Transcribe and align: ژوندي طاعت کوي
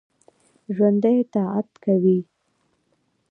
ژوندي 0.75 1.17
طاعت 1.33 1.69
کوي 1.83 2.19